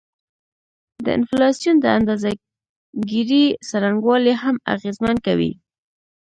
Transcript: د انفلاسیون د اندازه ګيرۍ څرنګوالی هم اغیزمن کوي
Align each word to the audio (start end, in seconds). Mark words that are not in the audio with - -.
د 1.03 1.05
انفلاسیون 1.17 1.75
د 1.81 1.85
اندازه 1.97 2.29
ګيرۍ 3.09 3.45
څرنګوالی 3.69 4.33
هم 4.43 4.55
اغیزمن 4.73 5.15
کوي 5.25 5.51